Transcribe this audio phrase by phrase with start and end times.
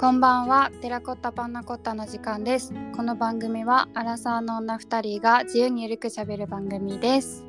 [0.00, 0.70] こんばんは。
[0.80, 2.72] テラコッタパンナコッタの時間です。
[2.96, 7.44] この番組はアラサーの女二人が自由にゆるく喋る番組です。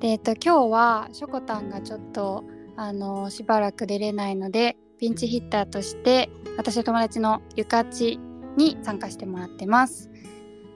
[0.00, 2.44] でえっと今日はしょこたんがちょっと
[2.76, 8.18] あのしばらく出れないのでピンチヒッターとして私の友達のゆかち
[8.56, 10.10] に参加してもらってます。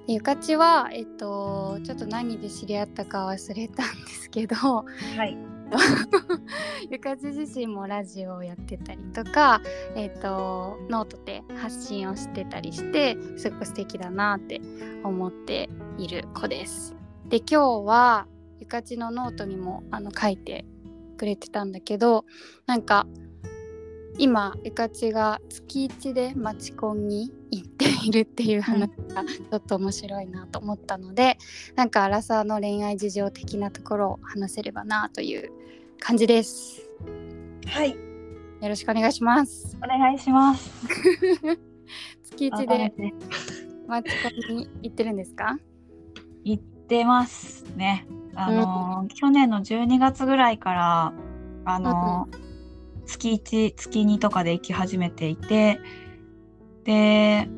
[0.06, 4.84] ゆかちはえっとちょっと何で知り合ったか忘れたんですけどは
[5.24, 5.49] い。
[6.90, 9.60] ゆかち自身もラジオをやってたりとか、
[9.94, 14.60] えー、とノートで発信をしてたりしてすごく素敵だなって
[15.04, 16.94] 思っている子です。
[17.28, 18.26] で今日は
[18.58, 20.64] ゆかちのノートにもあの書いて
[21.16, 22.24] くれてたんだけど
[22.66, 23.06] なんか
[24.18, 31.38] 今ゆかちが月1で街コンに行っているっていう話がちょっと面白いなと思ったので、
[31.74, 35.50] なんかアラサーの恋愛事情的なところを話せればなという
[35.98, 36.82] 感じです。
[37.66, 37.90] はい。
[37.90, 39.76] よろしくお願いします。
[39.82, 40.70] お願いします。
[42.22, 42.92] 月一で
[43.88, 45.58] マチコンに行ってるんですか？
[46.44, 48.06] 行ってますね。
[48.34, 51.12] あのー去年の12月ぐらいから
[51.64, 52.50] あのー
[53.06, 55.80] 月1月2とかで行き始めていて
[56.84, 57.48] で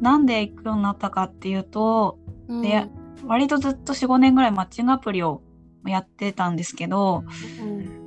[0.00, 2.62] なんで行くようになったかっていうとうん。
[2.62, 2.86] で
[3.24, 5.42] 割とずっと45年ぐらいマッチングアプリを
[5.84, 7.24] やってたんですけど
[7.60, 7.98] うん。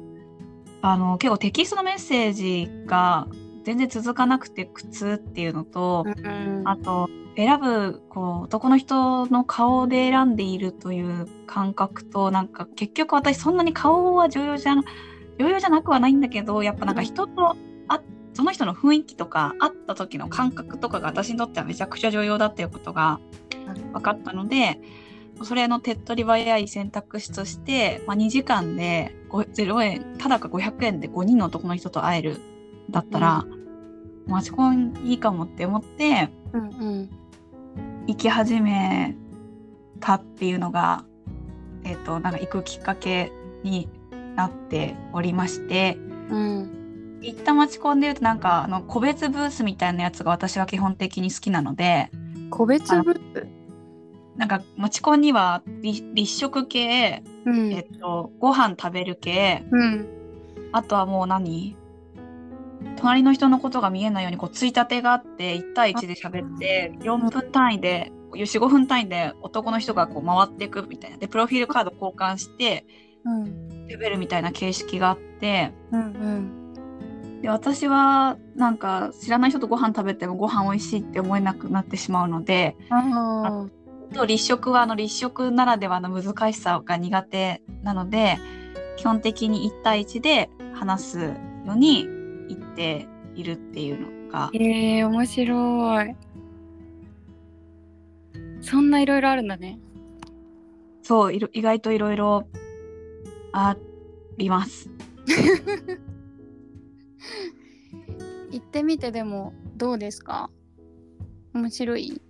[0.82, 3.28] あの結構テキストのメッセージが
[3.64, 14.76] 全然続かなくて苦痛っていうのと、うんあと選ぶこう男の人の顔で選んでいるという感覚となんか結局私そんなに顔は重要じゃ
[15.40, 17.56] 重要じゃなくはないんだけどやっぱなんか人とあ
[18.42, 23.20] その人の雰囲気とか会った時の感覚とかが私にとってはめちゃくちゃ重要だっていうことが
[23.94, 24.80] 分かったので
[25.44, 32.42] それの手っ取り早い選択肢として、まあ、2時間でご0円ただか500円で5人の男の人と会える
[32.90, 33.46] だったら、
[34.26, 36.30] マチコンいいかもって思って。
[36.52, 36.68] うんう
[37.04, 37.10] ん
[38.08, 39.16] 行き始め
[40.00, 41.06] たっていうのが、
[41.84, 43.32] えっとなんか行くきっかけ
[43.64, 43.88] に
[44.36, 45.98] なっておりまして
[46.30, 46.81] うん
[47.22, 52.10] 行ったマチコンでいうとなんかあの個別ブースみたいなやつが私は基本的に好きなので。
[52.50, 53.48] 個別ブース？
[54.36, 57.72] なんかマチコンには立立食系、うん。
[57.74, 59.64] えっと、ご飯食べる系。
[59.72, 60.08] うん。
[60.72, 61.78] あとはもう何？
[62.98, 71.18] 隣の人のことが見えないようにこうついたてがあって1対1で喋って4分単位で45分単位で男の人がこう回っていくみたいな。
[71.18, 72.86] でプロフィールカード交換して
[73.24, 73.88] うん。
[73.88, 75.74] 喋るみたいな形式があって。
[75.92, 76.61] うん
[77.42, 83.68] で私はなんか知らない人とご飯食べてもご飯美味しいって思えなくなってしまうのであ
[84.14, 88.38] と立食はあの立食ならではの難しさが苦手なので
[88.98, 91.34] 基本的に1対1で話すよ
[91.74, 92.08] うに
[92.48, 96.16] 言っているっていうのがーえー、面白い。
[98.62, 99.80] そんないろいろあるんだね。
[101.02, 102.48] そういろ意外といろいろ
[103.54, 103.76] あ
[104.38, 104.90] ります。
[108.52, 110.50] 行ってみてでもどうですか？
[111.54, 112.22] 面白い？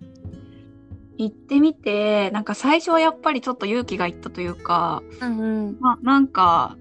[1.18, 5.76] 行ってみてなんか最初はやっぱりちょっと勇気がいったというか、うんうん。
[5.80, 6.76] ま、なんか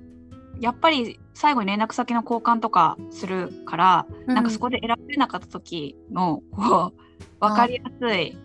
[0.59, 7.01] やっぱり最後に連絡先の交換とかするから、なんかそこで選べなかった時のこう
[7.39, 8.38] 分かりやすい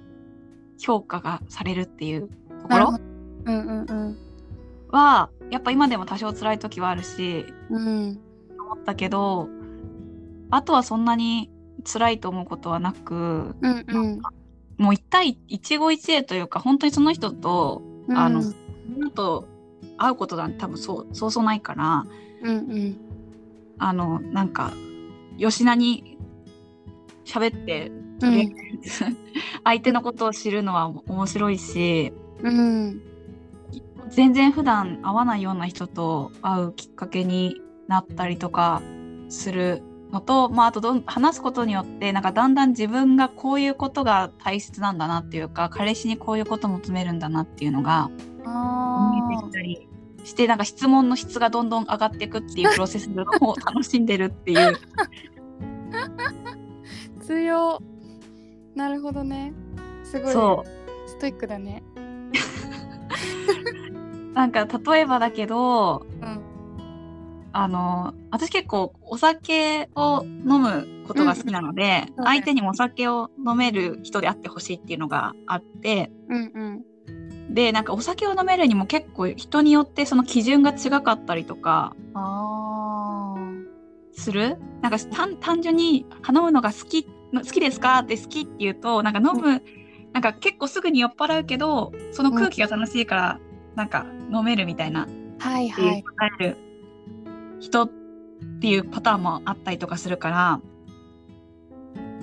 [0.78, 2.28] 評価がされるっていう
[2.62, 2.98] ところ
[3.44, 4.18] うんうんうん。
[4.90, 8.18] はやっぱ今でも多少辛い時はあるしうん。
[8.58, 9.48] 思ったけど
[10.50, 11.50] あとはそんなに
[11.84, 14.22] 辛いと思うことはなくうんうん。
[14.78, 18.16] もう一対一期一会というか本当にその人とうん。
[18.16, 18.42] あの
[19.14, 19.48] と
[19.98, 22.04] 会うことなんて多分そうそうそうないから
[22.42, 22.96] うんうん。
[23.78, 24.72] あのなんか
[25.38, 26.18] 吉名に
[27.24, 29.04] 喋ってとりあえず、
[29.64, 33.02] 相手のことを知るのは 面白いしうん。
[34.08, 38.80] 全然普段会わないような人と会うきっかけになったりとか
[39.28, 39.82] する
[40.16, 48.10] のと、まあ、あとどん話すことによってなんかだんだん自分がこういうことが大切なんだなっていうか彼氏にこういうこと求めるんだなっていうのが
[48.44, 49.88] あ見えてきたり
[50.24, 53.10] してなんか質問の質がどんどん上がっていくっていうプロセス
[53.40, 54.58] を楽しんでるっていう。
[54.58, 54.76] ー
[57.20, 57.82] 強
[58.74, 59.52] なるほどね。
[60.04, 60.32] すごい。
[60.32, 61.08] そう。
[61.08, 61.82] ストイックだね。
[64.34, 66.45] なんか例えばだけどうん
[67.58, 77.54] あの私結構お酒を飲むことが好きなので、うん相手にもお酒を飲める人であってほしいっていうのがあってうんうん。
[77.54, 83.34] でなんかお酒を飲めるにも結構人によってその基準が違かったりとかあ
[84.12, 84.58] する？
[84.82, 88.00] なんか単単純に飲むのが好き好きですか？
[88.00, 89.62] って好きって言うとなんか飲む、
[90.12, 93.40] なんか結構すぐに酔っ払うけどその空気が楽しいから、
[93.76, 93.88] なん。
[93.88, 95.06] か飲めるみたいな
[95.38, 96.02] はいっていうはい。
[96.02, 96.56] 答える
[97.60, 97.90] 人っ
[98.60, 100.60] ていうパターンもあったりとかするから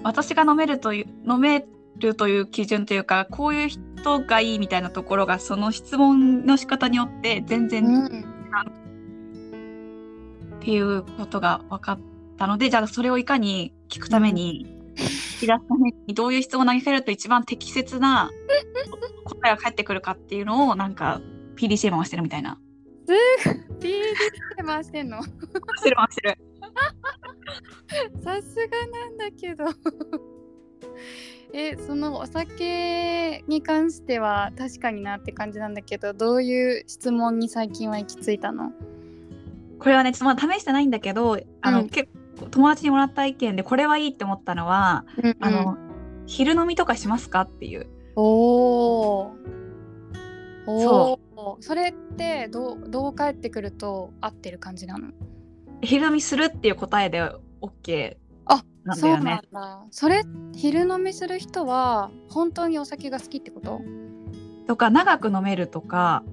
[0.03, 1.65] 私が飲めるという飲め
[1.97, 8.33] るという基準というかこういう人がいいみたいなところがその質問の仕方によって全然うん。
[10.56, 12.00] っていうことが分かっ
[12.38, 14.65] たのでじゃあそれをいかに聞くために、
[14.95, 18.31] 聞き出すためにどういう質問を投げかけると一番適切な
[19.25, 21.21] 答えが返ってくるかっていうのをなんか
[21.57, 22.59] PDCA 回してるみたいな。
[23.06, 23.82] PDC
[24.58, 25.18] で回してんの？
[25.20, 25.28] 回
[25.78, 26.38] してる回してる。
[28.24, 29.66] さすがなんだけど。
[31.56, 38.72] えそのお酒に関しては確かになって感じなんだけどどういう質問に最近は行き着いたの？
[39.80, 41.90] これはねちょっとまだ試してないんだけどあの、うん。
[41.90, 42.10] 結
[42.40, 45.78] 構友達にもらった意見でこれはいいって思ったのは、うんあの
[46.26, 47.88] 昼飲みとかしますかっていう。
[48.16, 49.32] おー。
[50.66, 55.10] おそおそれってどうどう返ってくると合ってる感じなの？
[55.81, 57.22] 昼飲みするっていう答えで
[57.62, 59.42] OK あなんだそうなんよね。
[59.51, 59.84] だ。
[59.92, 60.24] それ
[60.56, 63.81] 昼飲みする人は本当にお酒が好きってこと？
[64.68, 66.24] とか長く飲めるとか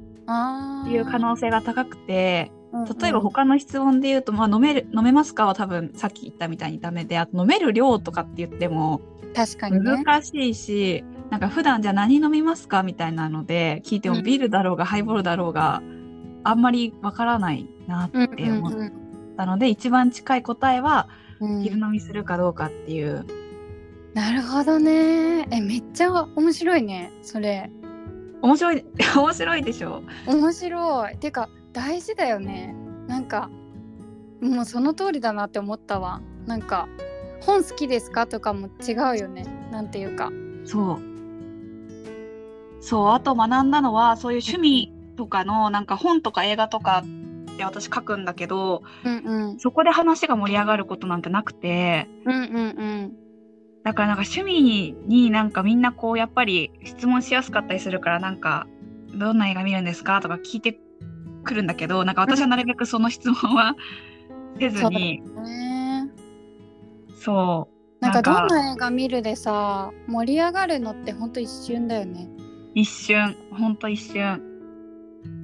[0.83, 2.99] っていう可能性が高くてうんうん。
[2.99, 9.01] 例えば他の質問で言うと、まあ、飲める飲めますかは多分さっき言ったみたいにダメであと飲める量とかって言っても
[9.35, 10.03] 確かにね。
[10.05, 14.17] 難しいし、なんか普段じゃあ何飲みますかみたいなので聞いてうん。
[14.17, 15.83] もビールだろうがハイボールだろうが
[16.45, 18.19] あんまりわからないなって
[18.51, 18.93] 思っうん
[19.37, 21.09] たので、一番近い答えは
[21.41, 21.63] うんうん。
[21.63, 23.25] 昼飲みするかどうかっていう、
[24.15, 25.47] なるほどね。
[25.51, 27.71] えめっちゃ面白いねそれ。
[28.43, 28.85] 面白い
[29.17, 30.03] 面白いでしょ？
[30.27, 31.17] 面白い。
[31.19, 32.75] てか大事だよね。
[33.07, 33.51] なんか
[34.41, 36.21] もうその通りだなって思ったわ。
[36.47, 36.89] なんか
[37.41, 39.45] 本好きですかとかも違うよね。
[39.71, 40.31] なんていうか。
[40.65, 41.01] そう。
[42.81, 47.05] そうあと学んだのはそういう趣味とかのなんか本とか映画とか
[47.53, 49.59] って私書くんだけどうんうん。
[49.59, 53.13] そこで話が盛り上がることなんてなくてうんうんうん。
[53.85, 58.67] だからなんか趣味にになんかみんなこうやっぱり質問しやすかったりするからなんか
[59.15, 60.79] どんな映画見るんですかとか聞いて
[61.51, 63.75] くるんだけどなんか私はなるべくその質問は
[64.59, 65.21] せずに。
[65.21, 66.09] ね。
[67.19, 67.69] そ
[68.01, 68.05] う。
[68.05, 72.29] なんかどんな映画見るでさ盛り上がるのってほんと一瞬だよね。
[72.75, 73.37] 一瞬。
[73.51, 74.43] ほんと一瞬。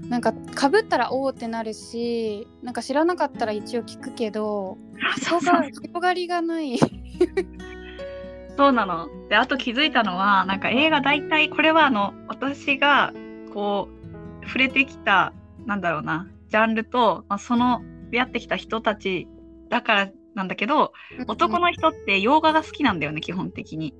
[0.09, 4.79] なんかかぶったらおおってなるしなんか知らなかったら一応聞くけど
[5.21, 5.41] そう。
[5.41, 6.79] 広が広がりがない。
[8.57, 9.09] そうなの。
[9.29, 13.13] で、あと気づいたのは、なんか映画大体、これはあの、私が、
[13.53, 13.89] こ
[14.43, 15.33] う、触れてきた、
[15.67, 19.29] なんだろうな、ジャンルと、まあ、その、出会ってきた人たち
[19.69, 20.93] だからなんだけど、
[21.27, 23.95] 男の人って洋画が好きなんだよね、基本的に。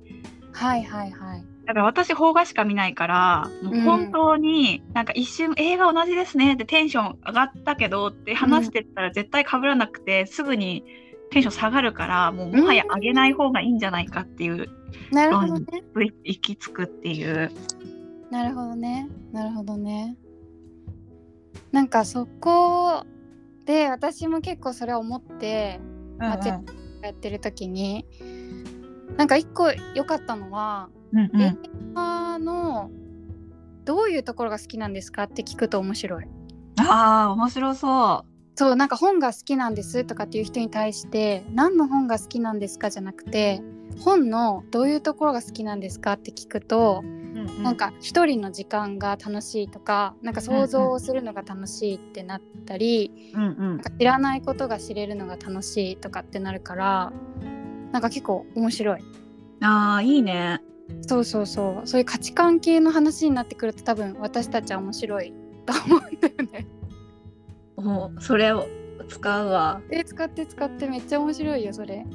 [0.53, 1.43] はいはいはい。
[1.65, 10.85] だから私、邦画しか見ないから、もう本当になんか一瞬映画同じですねってテンション上がったけどって話してったら絶対被らなくて、すぐに
[11.31, 14.67] テンション下がるから、もうもはや上げない方がいいんじゃないかっていう
[15.11, 15.65] なるほどね。
[16.23, 17.51] 行き着くっていう。
[18.29, 19.09] なるほどね。
[19.31, 20.15] なるほどね
[21.71, 23.03] なんかそこ
[23.65, 25.79] で私も結構それを思って
[26.19, 26.61] うんあちや
[27.11, 28.05] ってる時に
[29.17, 31.41] なんか一個良かったのは、うんうん。
[31.41, 31.55] 映
[31.93, 32.91] 画の
[33.85, 36.25] どういうところが好きなんですかって聞くと面白い。
[36.79, 43.61] ああ面白そそうなんか本が好きなんですとかっていう人に対して何の本が好きなんですかじゃなくて
[43.99, 47.03] 本のどういうところが好きなんですかって聞くと、
[47.57, 47.59] う。
[47.59, 57.11] うんなんか一人の時間が楽しいとかなんか想像をするのが楽しいってなったり、うんうんなんか知らないことが知れるのが楽しいとかってなるから
[57.91, 59.01] なんか結構面白い。
[59.61, 60.61] ああいいね。
[61.01, 65.33] そうそうそうそういう価値観系の話になってくると多分私たちは面白い
[65.65, 66.67] と思うんだよね。
[67.75, 68.67] もうそれを
[69.07, 69.81] 使うわ。
[69.91, 72.05] え使って使ってめっちゃ面白いよそれ。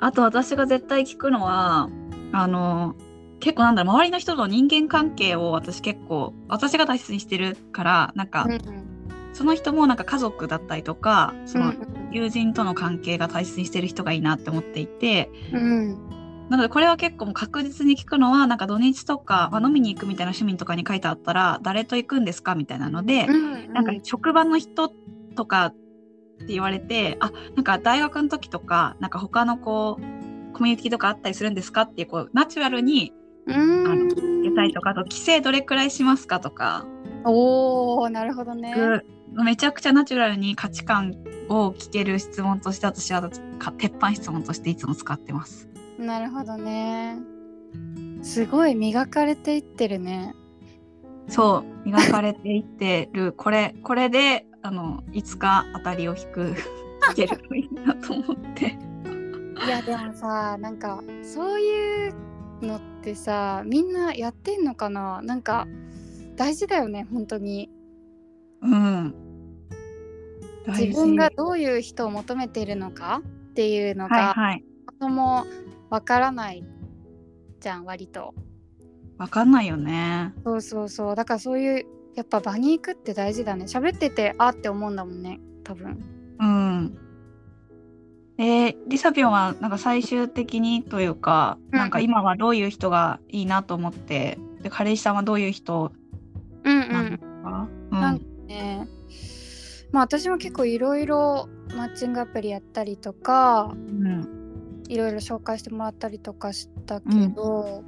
[0.00, 1.88] あと私が絶対聞くのは
[2.32, 2.94] あの
[3.40, 8.60] 結構なんだろう周りの人との人間関係を私結構私が大切にしてるからなんか、うんうん。
[9.32, 16.08] その人もなんか家族だったりとかそのうん友人との関係が大切にしてる人がいいなって思っていてうん
[16.48, 24.90] なのでこれは結構確実に聞くのはなんか土日とか、まあ、飲みに行くみたいな趣味とかに書いてあったら誰と行くんですかみたいなので、うんなんか職場の人
[25.36, 25.72] とか
[26.40, 33.12] って言われて、あ、なんか大学の時とか、なんか他のこう、コミュニティとかあったりするんですかっていう、こう、ナチュラルに
[33.46, 34.08] うん
[34.42, 36.86] 言ったりとか、あと、帰省どれくらいしますかとか、
[37.24, 39.02] おーなるほどね。
[39.32, 41.14] めちゃくちゃナチュラルに価値観
[41.48, 45.68] を聞ける質問として私はか鉄板質問としていつも使ってます。
[45.98, 47.18] なるほどね
[48.22, 50.34] すごい磨かれていってるね
[51.28, 56.54] そう磨かれていってるこれこれであのいつか当たりを引く
[57.12, 58.76] いけるといいなと思って。
[59.66, 62.14] いやでもさなんかそういう
[62.62, 65.20] のってさみんなやってんのかな？
[65.22, 65.66] なんか
[66.36, 67.70] 大事だよね本当に
[68.62, 69.14] うん。
[70.68, 73.22] 自分がどういう人を求めているのか？
[73.24, 74.64] っていうのが、はいはい。
[75.00, 75.44] そもそも
[75.88, 76.64] わからない
[77.58, 78.34] じゃん割と
[79.18, 80.32] わかんないよね。
[80.44, 86.04] そうそうそうだからそういうやっぱ場に行くって大事だね喋っててあって思うんだもんね多分
[86.38, 86.98] うん。
[88.42, 91.78] えー、リサピョンはなんか最終的にというか、うん。
[91.78, 95.92] なんか今はどういう人がいいなと思ってで彼氏さんはどういう人
[96.64, 98.00] うんうなんでんすか、うん。
[98.00, 98.88] なんね
[99.92, 104.40] まあ私も結構いろいろマッチングアプリやったりとかうん。
[104.88, 107.84] いろいろ紹介してもらったりとかしたけど、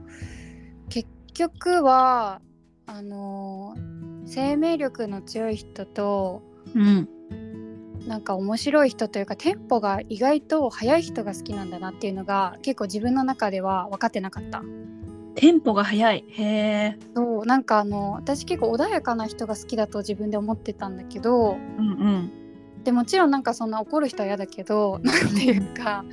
[0.88, 2.40] 結局は
[2.86, 3.74] あの
[4.24, 6.44] 生命力の強い人と
[6.76, 7.08] うん
[8.06, 14.62] なんか面白い人というかテンポが意外と速い人が好きなんだなっていうのが結構自分の中では分かってなかった。
[15.34, 16.24] テンポが速い。
[16.28, 16.98] へえ。
[17.14, 22.30] そうなんかあの私結構穏やかな人が好きだと自分で思ってたんだけどうんうん。
[22.84, 26.04] でもちろんなんかそんな怒る人は嫌だけどなんていうか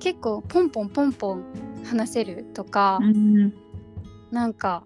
[0.00, 1.44] 結構ポンポンポンポン
[1.84, 3.52] 話せるとか、うん。
[4.30, 4.84] なんか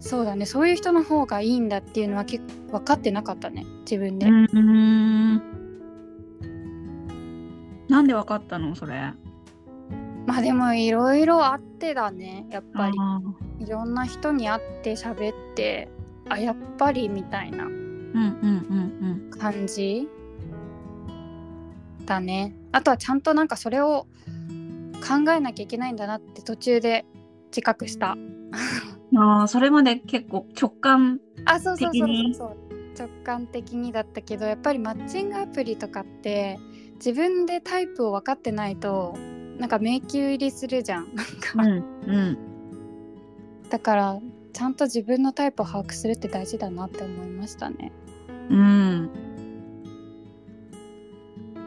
[0.00, 0.46] そうだね。
[0.46, 3.66] そういう人の方がいいんだっていうのは結構分かってなかったね。
[3.80, 4.26] 自分で。
[4.26, 5.42] うん。
[7.88, 8.74] なんでわかったの？
[8.76, 9.12] それ。
[10.26, 12.46] まあでもいろいろあってだね。
[12.50, 12.96] やっぱり。
[13.64, 15.88] いろんな人に会って喋って
[16.28, 17.64] あやっぱりみたいな
[19.36, 20.06] 感じ
[22.06, 22.54] だね。
[22.70, 24.06] あとはちゃんとなんかそれを
[25.00, 27.04] 考えなきゃいけないんだなって途中で
[27.46, 28.12] 自覚した。
[28.12, 28.38] うん
[29.16, 32.56] ああそれまで結構直感あそうそうそうそう。
[32.98, 36.58] 直感的にだったけどやっぱりマッチングアプリとかって
[36.96, 39.16] 自分でタイプを分かってないと
[39.58, 41.14] なんか迷宮入りするじゃん。
[41.14, 41.68] なんか、うん
[42.06, 42.38] うん。
[43.70, 44.20] だから
[44.52, 47.92] ちゃんと自分のタイプを把握するって大事だなって思いましたね。
[48.50, 49.10] うん。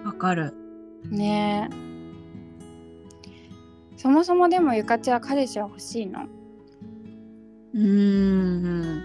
[0.04, 0.54] わかる。
[1.10, 1.76] ねえ。
[3.98, 6.28] そもそもでもゆかちは彼氏は欲しいの？
[7.74, 9.04] うーん。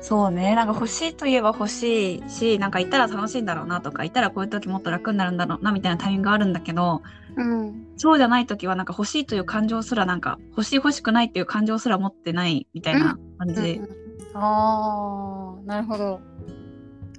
[0.00, 0.54] そうね。
[0.54, 7.02] なんか欲しいといえば欲しいしなんかいたら楽しいんだろうなとかいたらこういう時もっと楽になるんだろうなみたいなタイミングがあるんだけど
[7.36, 13.84] うんそうじゃない時はなんか欲しいという感情すらなんか欲しい欲しくないっていう感情すら持ってないみたいな感じ、うん。
[13.84, 13.98] うん
[14.34, 16.20] あーなるほど。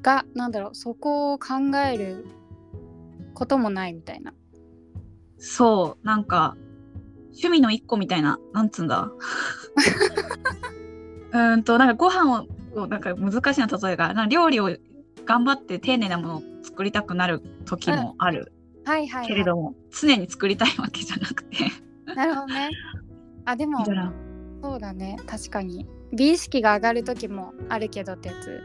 [0.02, 0.76] がなんだろう。
[0.76, 2.26] そこを考える
[3.34, 4.34] こともないみたいな。
[5.38, 6.06] そう。
[6.06, 6.56] なんか
[7.30, 9.12] 趣味の一個みたいななんつうんだ
[11.32, 14.70] うーんとなんかご飯ををなんか難しいな例えがな料理を
[15.26, 18.54] 頑張って丁寧なものを作りたくなる時もある。
[18.86, 21.58] はいはい、はい、けれども、常に作りたいわけじゃなくて。
[22.16, 22.70] なるほどね。
[23.46, 23.86] あでも
[24.62, 25.18] そうだね。
[25.28, 25.88] 確かに。
[26.12, 28.62] 美意識が上がる時もあるけどってやつ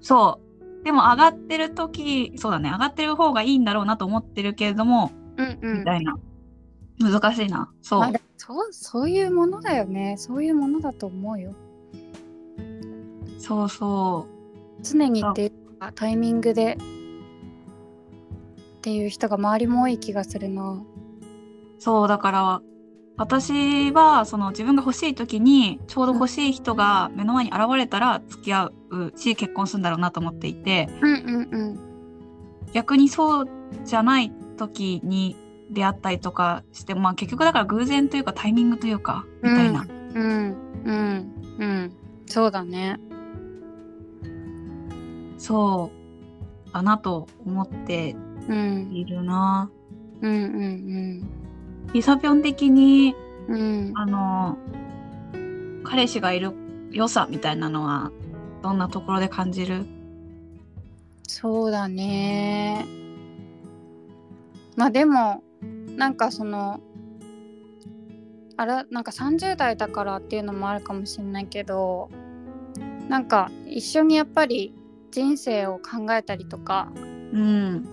[0.00, 0.40] そ
[0.82, 0.84] う。
[0.84, 2.70] でも上がってる時そうだね。
[2.70, 5.78] 上がってる方がいいんだろうなと思ってるけれども、うんうん。
[5.80, 6.18] みたいな。
[6.98, 7.70] 難しいな。
[7.80, 10.16] そう、まそうそういうものだよね。
[10.18, 11.54] そういうものだと思うよ
[13.40, 14.26] そうそ
[14.82, 16.76] 常にっていうかタイミングで
[18.78, 20.72] っていう人が周りも多い気がするな。
[20.72, 20.82] う
[21.78, 22.62] そうだから
[23.16, 31.80] 私はその自分が欲しい時にちょうど欲しい人が目の前に現れたら付き合うし結婚するんだろうなと思っていてうんうんうん。
[32.72, 33.48] 逆にそう
[33.84, 35.36] じゃない時に
[35.70, 41.92] 出会ったりとかしてまあ結局だから偶然というかタイミングというかみたいな、うんうんうん。
[42.26, 43.00] そうだね
[45.40, 45.90] そ
[46.68, 48.14] うだなと思って
[48.46, 49.70] うんいるな。
[50.20, 50.32] うん。
[50.32, 51.30] うん
[51.94, 53.14] リサピョン的に
[53.48, 53.88] うん。
[53.88, 54.58] うんあの
[55.82, 56.52] 彼氏がいる
[56.90, 58.12] 良さみたいなのは
[58.62, 59.86] どんなところで感じる？
[61.26, 62.84] そうだね。
[64.76, 65.42] まあでも
[65.96, 66.80] なんかその
[68.58, 72.10] あらなんか30代だからっていうのもあるかもしれないけど
[73.08, 74.74] なんか一緒にやっぱり
[75.10, 76.92] 人生を考えたりとか
[77.32, 77.84] うん。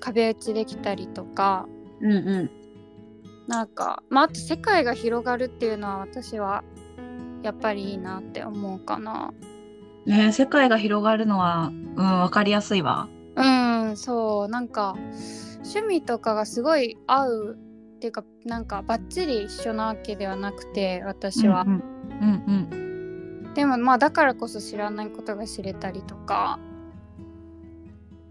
[0.00, 1.66] 壁打ちできたりとか
[2.00, 2.50] うんう
[3.48, 6.62] なんかまああと世界が広がるっていうのは私は
[7.42, 9.32] やっぱりいいなって思うかな。
[10.06, 13.08] んね世界が広がるのは、うん、分かりやすいわ。
[13.36, 13.42] う
[13.92, 14.48] んそう。
[14.48, 14.96] なんか
[15.58, 17.56] 趣味とかがすごい合う
[17.96, 21.70] っていうかなんかバッチリ一緒なわけではなくて私は、うん。
[21.70, 21.82] うん、
[22.72, 22.87] うん
[23.58, 26.60] でもまあだからこそ知らないことが知れたりとか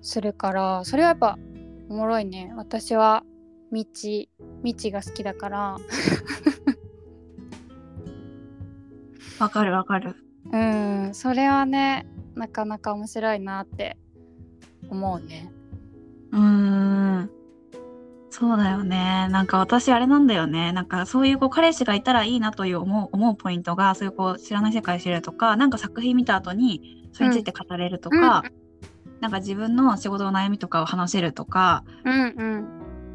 [0.02, 1.38] するからそれはやっぱ
[1.90, 3.26] おもろいね私は
[3.70, 4.28] 道道
[4.86, 5.82] が好きだからうん、
[9.38, 10.16] わかるわかる。
[10.50, 13.98] うんそれはねなかなか面白いなって
[14.90, 15.52] 思うね
[16.32, 17.30] うーん。
[18.40, 19.28] そうだよね。
[19.32, 20.72] なんか私あれなんだよね。
[20.72, 28.44] なんかそういうこう彼氏がいたらいいなという思う思うポイントがそういうこう知らない世界知れるとか、なんか作品見た後にそれについて語れるとか、
[29.22, 32.68] なんか自分の仕事の悩みとかを話せるとか、うんうん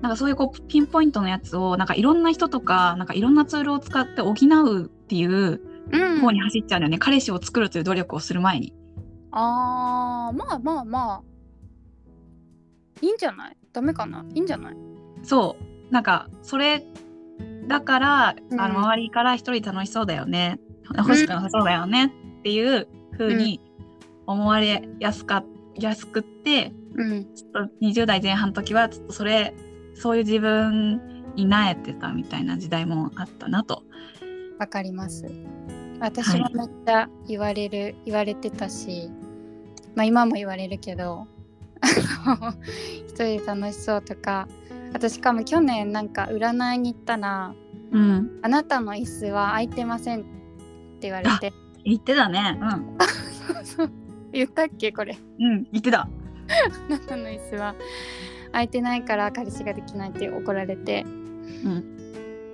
[0.03, 5.61] なんかそういうこうピンポイントのやつをなんかいろんな人とかなんかいろんなツールを使って補うっていう
[5.93, 6.99] うん方に走っちゃうんだよね。
[6.99, 8.75] 彼氏を作るという努力をする前に。
[9.31, 11.23] あーまあまあまあ
[13.01, 13.57] いいんじゃない？
[13.73, 14.25] ダメかな？
[14.35, 14.77] いいんじゃない？
[15.23, 15.93] そう。
[15.93, 16.85] なんかそれ
[17.69, 20.59] だから、うんあの周りから一人楽しそうだよね。
[20.97, 22.89] 欲しくなさそうだよねっていう
[23.19, 23.61] 風に
[24.27, 29.55] 思われやすか、やすくって、うんちょっと20代前半の時はちょっとそれ、
[29.95, 33.85] そういう自分になえてたみたいな時代もあったなと。
[34.59, 35.25] わかります
[35.99, 39.11] 私もめっちゃ言われる、言われてたし
[39.95, 41.27] まあ今も言われるけど
[43.09, 44.49] 一人で楽しそうとか
[44.95, 47.55] あとしかも去年なんか占いに行ったら
[47.93, 48.41] うん。
[48.43, 50.29] 「あなたの椅子は空いてません」って
[51.03, 51.53] 言われて
[51.85, 52.59] 言ってたね。
[53.65, 53.91] そう
[54.33, 55.53] 言ったっけこれうん。
[55.53, 55.67] うん。
[55.73, 56.01] 言ってた。
[56.01, 56.09] あ
[56.91, 57.75] なたの椅子は
[58.53, 61.07] 空いてないから彼氏ができないって怒られて、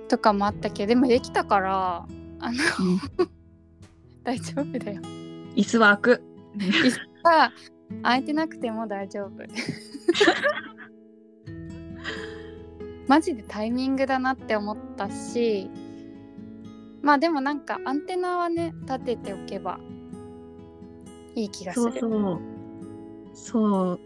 [0.07, 2.05] とかもあったけどでもできたから
[2.39, 2.57] あの
[4.23, 5.01] 大丈夫だよ
[5.55, 6.23] 椅子は開く。
[6.57, 7.51] 椅子が
[8.03, 9.43] 空いてなくても大丈夫
[13.09, 15.69] マジでタイミングだなって思ったし
[17.01, 19.79] まあでもなんかアンテナはね立てておけば
[21.35, 22.41] いい気がするそうそう。
[23.33, 23.99] そう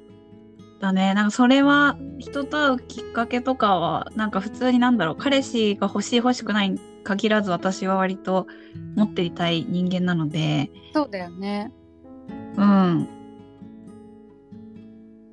[0.80, 1.14] だね。
[1.14, 8.48] なんかそれは人と会うきっかけとかはなんか普通になんだろう彼氏が欲しい欲しくないに限らず私は割と
[8.96, 11.72] 持っていたい人間なので、そうだよね
[12.56, 13.23] うん。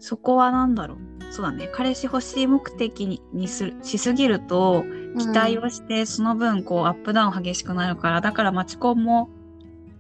[0.01, 1.33] そこはなんだろう。
[1.33, 1.69] そうだね。
[1.73, 4.85] 彼氏欲しい目的ににするしすぎると
[5.19, 9.31] 期待をしてその分こうアップダウン激しくなるから、だからマチコンも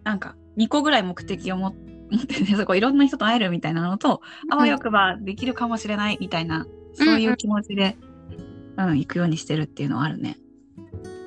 [0.03, 1.75] なんか2個ぐらい目的を持
[2.11, 10.39] 持ってねそこいろんな人と会えるみたいなのと、あわよくばできるかもしれないみたいなそういう気持ちで、うん行くようにしてるっていうのはあるね。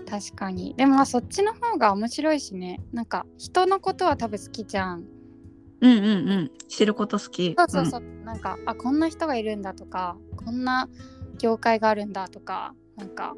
[0.09, 5.05] 確かにでもまあそっちの方が面白いしねなんか人のことは多分好きじゃん
[5.83, 6.51] うんうんうん。
[6.67, 7.55] 知ること好き。
[7.57, 10.89] そうそうそう、なんかあこんな人がいるんだとかこんな
[11.37, 13.35] 業界があるんだとかなんか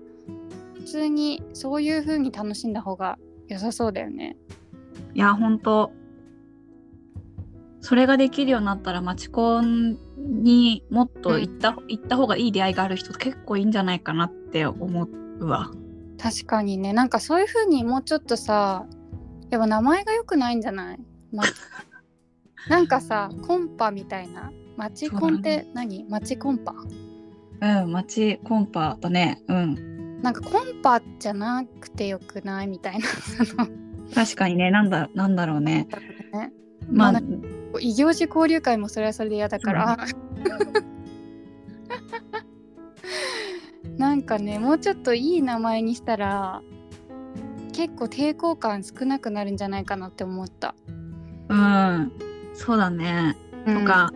[0.75, 4.37] 普通にそういう風に楽しんだ方が良さそうだよね。
[4.49, 4.55] うん
[5.15, 5.93] いや本当
[7.79, 15.07] それができるようになったらマチコンにもっと行った,、行った方がいい出会いがある人結構いいんじゃないかなって思
[15.39, 15.71] うわ。
[16.17, 16.91] 確かにね。
[16.91, 18.85] なんかそういう風にもうちょっとさ
[19.51, 20.99] やっぱ名前が良くないんじゃない、
[21.31, 21.43] ま、
[22.69, 26.73] なんかさコンパみたいなマチコンって何、マチコンパ？
[27.61, 29.41] うん、マチコンパだね。
[29.47, 30.21] うん。
[30.21, 33.05] なんかコンパじゃなくてよくないみたいな
[34.13, 35.87] 確かにね、なんだ、なんだろうね。
[36.33, 36.51] ね
[36.89, 37.21] まあ、まあ
[37.79, 39.97] 異業種交流会もそれはそれで嫌だから、
[43.97, 46.61] なんかねもうちょっといい名前にしたら
[47.73, 50.75] 結構抵抗感少なくなるんじゃないかなって思った。
[51.49, 52.11] うん、
[52.55, 53.37] そうだね。
[53.65, 54.11] とか、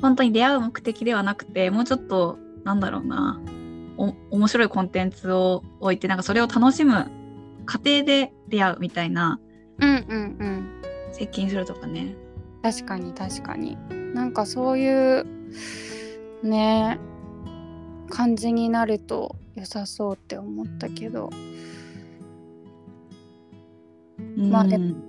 [0.00, 3.40] 本当に出会う目的ではなくて、もうちょっと、なんだろうな、
[3.96, 7.10] お面白いコンテンツを置いて、なんかそれを楽しむ
[7.66, 9.40] 過程で出会うみたいな
[9.80, 10.36] うん、うんうん。
[10.38, 10.78] うん
[11.12, 12.14] 接近するとかね。
[12.62, 13.76] 確かに確かに。
[14.14, 15.26] なんかそういう
[16.42, 16.98] ね
[18.10, 21.30] 感じになると良さそうって思ったけど。
[24.36, 25.04] まあでうん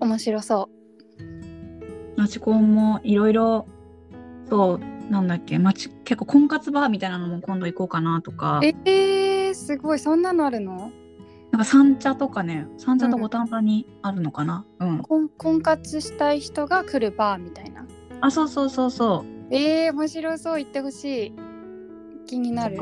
[0.00, 0.81] 面白そマ
[2.28, 3.66] チコンもいろいろ、
[4.48, 4.80] そう、
[5.10, 10.90] なんだっけ、マチ結構婚活バーみたいなのも今度行こうかなとかう。、えー、すごいそんなのあるの？
[11.50, 14.64] なんか三茶とかね、三茶と五反田にあるのかな。
[14.78, 14.98] うん。
[15.02, 17.84] 婚婚活したい人が来るバーみたいな
[18.22, 19.54] あ、そうそうそうそう。
[19.54, 21.34] えー、面白そう言ってほしい
[22.26, 22.78] 気になる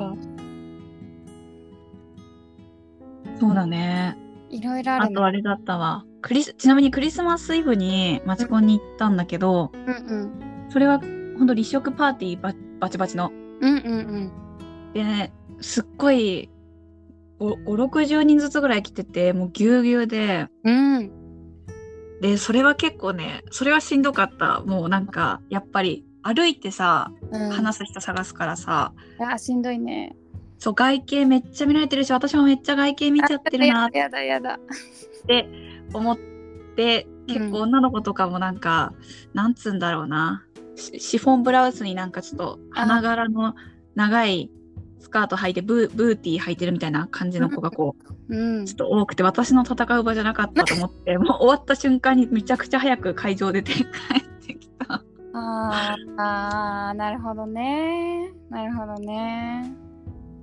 [3.41, 4.17] そうだね。
[4.51, 6.05] いろいろあるのあとあれだったわ。
[6.23, 10.71] クリスちなみにクリスマスイブにマチコンに行ったんだけど、うんうん。
[10.71, 10.99] それは
[11.39, 13.31] 本当立食パーティーババチバチの。
[13.61, 14.33] うんうん
[14.95, 16.51] でね、すっごい
[17.39, 20.97] 5、60人ずつぐらい来てて、もうぎゅうぎゅうで、うん。
[20.97, 21.13] うん
[22.21, 24.61] で、それは結構ね、それはしんどかった。
[24.61, 27.51] もうなんか、やっぱり歩いてさ、うん。
[27.51, 30.15] 話す人探すからさ、あしんどいね。
[30.59, 33.87] そう、外形めっちゃ見られてるし、私もめっちゃ外形見ちゃってるな。
[33.87, 34.59] っやだやだ
[35.27, 35.49] て
[35.93, 36.19] 思っ
[36.77, 38.93] て、結構女の子とかもなんか、
[39.35, 40.45] なんつうんだろうな、
[40.77, 43.55] シシフォンブラウスになんかちょっと花柄の
[43.95, 44.51] 長い
[44.99, 47.97] スカート履いてブーブーティー履いてるみたいな感じの子がこ
[48.29, 48.67] う、うん。
[48.67, 53.85] ちょっと多くて私の戦う場じゃなかったと思って もう終わった瞬間にめちゃくちゃ早く会場出て帰っ
[54.47, 55.03] てきた。
[55.33, 58.33] あーあーなるほどね。
[58.51, 59.75] なるほどね。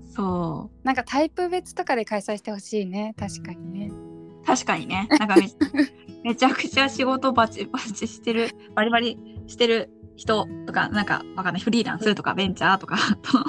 [0.05, 3.13] そなんかタイプ別とかで開催してほしいね。
[3.17, 3.91] 確かにね。
[3.91, 4.07] う
[4.47, 5.07] 確かにね。
[5.10, 5.49] なんかめ
[6.23, 11.62] めちゃくちゃ仕事バチバチしてるバリバリしてる人とかなんかわかんない。
[11.62, 12.97] フリーランスとかベンチャーとか。
[13.21, 13.39] と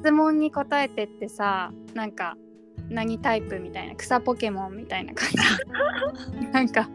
[0.00, 2.36] 質問に答えてってさなんか
[2.88, 5.36] 何タイプみたいな草ポケモンみたいな感じ。
[6.52, 6.88] なんか。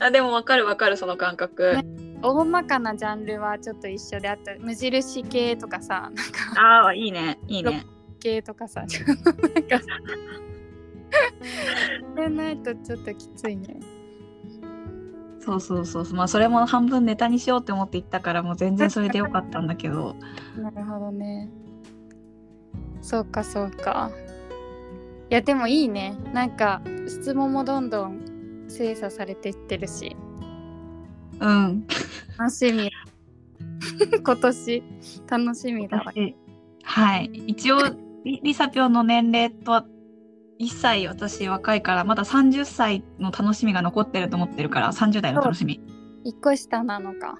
[0.00, 1.84] あでもわかるわかるその感覚、ね。
[2.22, 6.60] 大まかなジャンルはちょっと一緒であと無印系とかさなんか。
[6.60, 7.84] ああいいねいいね。
[8.20, 9.80] 系とかさなんか
[12.14, 13.80] それないとちょっときついね。
[15.44, 20.16] そうそうそうまあそれも半分ネタにしようって思って行ったからもう全然それでよかったんだけど。
[20.56, 21.50] なるほどね。
[23.02, 24.10] そうかそうか。
[25.30, 26.16] いやでもいいね。
[26.32, 30.16] なんか質問もどんどん精査されていってるし。
[31.40, 31.86] うん。
[32.38, 32.90] 楽しみ
[34.24, 34.82] 今年。
[35.28, 36.04] 楽しみだ
[36.84, 37.24] はい。
[37.46, 37.78] 一応
[38.24, 39.84] りりさぴょんの年齢とは
[40.64, 45.80] 1歳私若いからまだ30歳の楽しみが残ってると思ってるから30代の楽しみ。
[46.24, 47.38] 一個下なのか。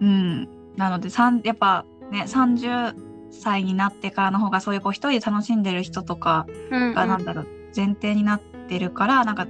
[0.00, 0.48] うん。
[0.76, 1.08] なので
[1.44, 2.94] やっぱね30
[3.30, 9.46] 歳になってからの方がそういうこう一人で楽しんでる人とかうん、がなんだろう前提になってるからなんか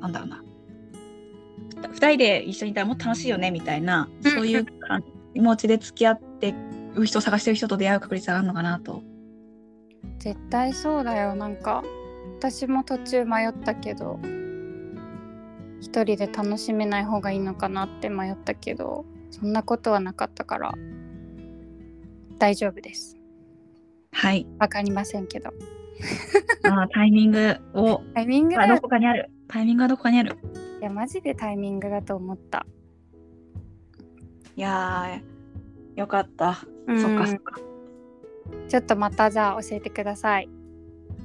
[0.00, 0.42] なんだろうな。
[1.82, 5.02] 2人で一緒にいたらもっと楽しいよねみたいなうんそういう感
[5.34, 6.54] 気持ちで付き合って
[6.94, 9.02] る人を探してる人と出会う確率があるのかなと。
[10.22, 11.34] 絶対そうだよ。
[11.34, 11.82] なんか
[12.38, 14.20] 私も途中迷ったけど
[15.80, 20.74] 一人で楽しめない方がいいのかなって迷ったけどそんなことはなかったから
[22.38, 23.18] 大丈夫です。
[24.12, 25.50] はい、わかりませんけど。
[26.62, 28.54] ま あ、タイミングを タイミング？
[28.54, 29.28] まあどこかにある。
[29.48, 30.38] タイミングはどこかにある。
[30.80, 32.64] いやマジでタイミングだと思った。
[34.54, 37.71] いやーよかった、うんそっかそっか
[38.68, 40.48] ちょっとまたじゃあ教えてください。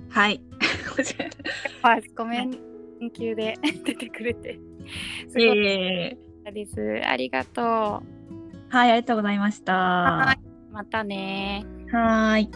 [0.09, 0.41] はい。
[1.81, 2.51] はい、ごめん、
[2.99, 4.59] 緊急で出てくれて。
[5.29, 5.67] すごい。
[5.67, 7.01] えー、です。
[7.05, 7.65] ありがとう。
[8.69, 10.37] はい、ありがとうございました。
[10.71, 11.65] またね。
[11.91, 12.49] はい。